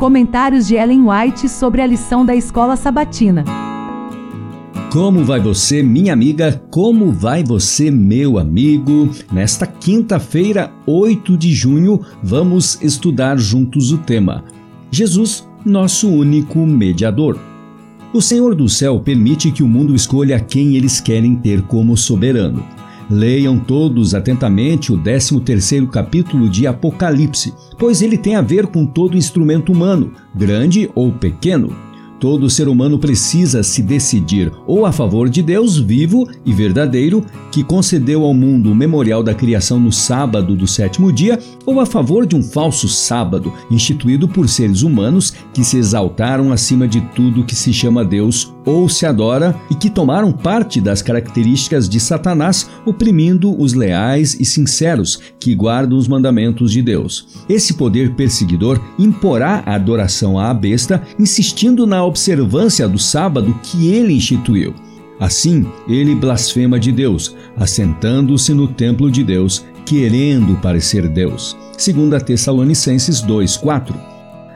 [0.00, 3.44] Comentários de Ellen White sobre a lição da escola sabatina.
[4.90, 6.58] Como vai você, minha amiga?
[6.70, 9.10] Como vai você, meu amigo?
[9.30, 14.42] Nesta quinta-feira, 8 de junho, vamos estudar juntos o tema
[14.90, 17.38] Jesus, nosso único mediador.
[18.10, 22.64] O Senhor do céu permite que o mundo escolha quem eles querem ter como soberano.
[23.10, 29.16] Leiam todos atentamente o 13º capítulo de Apocalipse, pois ele tem a ver com todo
[29.16, 31.89] instrumento humano, grande ou pequeno.
[32.20, 37.64] Todo ser humano precisa se decidir ou a favor de Deus vivo e verdadeiro, que
[37.64, 42.26] concedeu ao mundo o memorial da criação no sábado do sétimo dia, ou a favor
[42.26, 47.54] de um falso sábado, instituído por seres humanos que se exaltaram acima de tudo que
[47.54, 53.58] se chama Deus ou se adora e que tomaram parte das características de Satanás, oprimindo
[53.60, 57.26] os leais e sinceros que guardam os mandamentos de Deus.
[57.48, 64.12] Esse poder perseguidor imporá a adoração à besta, insistindo na observância do sábado que ele
[64.12, 64.74] instituiu.
[65.18, 71.56] Assim, ele blasfema de Deus, assentando-se no templo de Deus, querendo parecer Deus.
[71.78, 73.94] Segundo Tessalonicenses 2:4.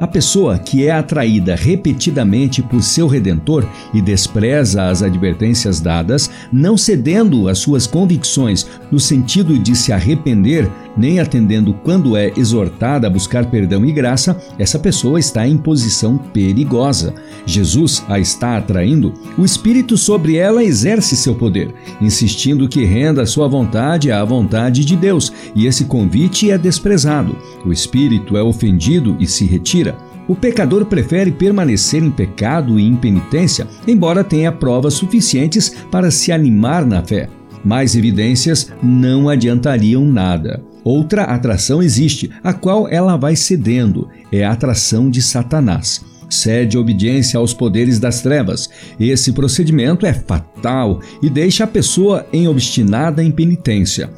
[0.00, 6.76] A pessoa que é atraída repetidamente por seu redentor e despreza as advertências dadas, não
[6.76, 13.10] cedendo às suas convicções no sentido de se arrepender, nem atendendo quando é exortada a
[13.10, 17.14] buscar perdão e graça, essa pessoa está em posição perigosa.
[17.44, 23.48] Jesus a está atraindo, o Espírito sobre ela exerce seu poder, insistindo que renda sua
[23.48, 27.36] vontade à vontade de Deus, e esse convite é desprezado.
[27.64, 29.87] O Espírito é ofendido e se retira.
[30.28, 36.84] O pecador prefere permanecer em pecado e impenitência, embora tenha provas suficientes para se animar
[36.84, 37.30] na fé.
[37.64, 40.62] Mais evidências não adiantariam nada.
[40.84, 46.04] Outra atração existe, a qual ela vai cedendo: é a atração de Satanás.
[46.28, 48.68] Cede obediência aos poderes das trevas.
[49.00, 54.10] Esse procedimento é fatal e deixa a pessoa em obstinada impenitência.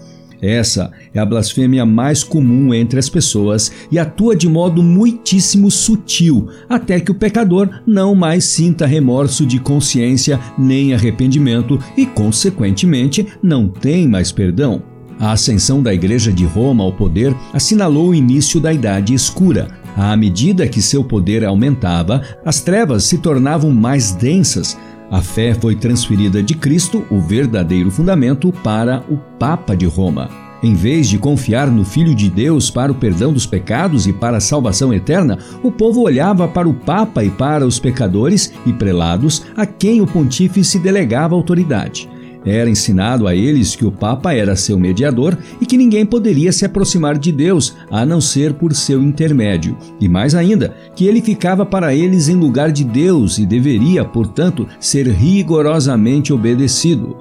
[0.43, 6.49] Essa é a blasfêmia mais comum entre as pessoas e atua de modo muitíssimo sutil,
[6.69, 13.69] até que o pecador não mais sinta remorso de consciência nem arrependimento e, consequentemente, não
[13.69, 14.83] tem mais perdão.
[15.19, 19.69] A ascensão da Igreja de Roma ao poder assinalou o início da Idade Escura.
[19.95, 24.79] À medida que seu poder aumentava, as trevas se tornavam mais densas,
[25.11, 30.31] a fé foi transferida de Cristo, o verdadeiro fundamento, para o Papa de Roma.
[30.63, 34.37] Em vez de confiar no Filho de Deus para o perdão dos pecados e para
[34.37, 39.47] a salvação eterna, o povo olhava para o Papa e para os pecadores e prelados
[39.57, 42.09] a quem o pontífice delegava autoridade.
[42.45, 46.65] Era ensinado a eles que o Papa era seu mediador e que ninguém poderia se
[46.65, 49.77] aproximar de Deus a não ser por seu intermédio.
[50.01, 54.67] E mais ainda, que ele ficava para eles em lugar de Deus e deveria, portanto,
[54.79, 57.17] ser rigorosamente obedecido.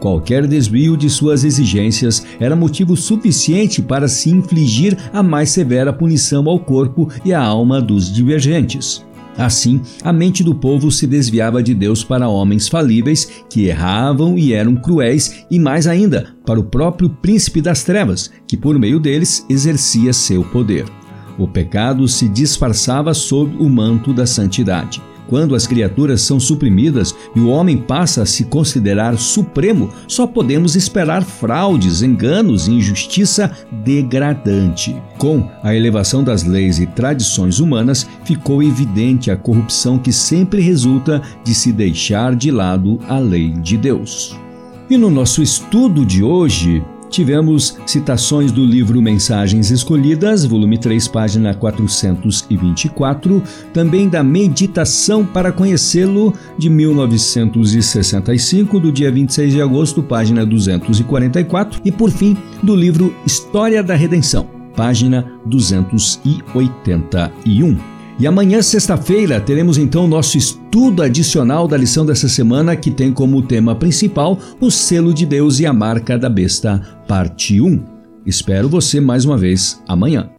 [0.00, 6.48] Qualquer desvio de suas exigências era motivo suficiente para se infligir a mais severa punição
[6.48, 9.04] ao corpo e à alma dos divergentes.
[9.36, 14.52] Assim, a mente do povo se desviava de Deus para homens falíveis que erravam e
[14.52, 19.44] eram cruéis, e mais ainda, para o próprio príncipe das trevas, que por meio deles
[19.48, 20.84] exercia seu poder.
[21.36, 25.02] O pecado se disfarçava sob o manto da santidade.
[25.28, 30.76] Quando as criaturas são suprimidas e o homem passa a se considerar supremo, só podemos
[30.76, 33.50] esperar fraudes, enganos e injustiça
[33.84, 34.96] degradante.
[35.18, 41.22] Com a elevação das leis e tradições humanas, ficou evidente a corrupção que sempre resulta
[41.42, 44.36] de se deixar de lado a lei de Deus.
[44.88, 51.54] E no nosso estudo de hoje, Tivemos citações do livro Mensagens Escolhidas, volume 3, página
[51.54, 53.40] 424,
[53.72, 61.92] também da Meditação para Conhecê-lo, de 1965, do dia 26 de agosto, página 244, e
[61.92, 67.93] por fim, do livro História da Redenção, página 281.
[68.18, 73.42] E amanhã, sexta-feira, teremos então nosso estudo adicional da lição dessa semana, que tem como
[73.42, 77.82] tema principal o selo de Deus e a marca da besta, parte 1.
[78.24, 80.30] Espero você mais uma vez amanhã.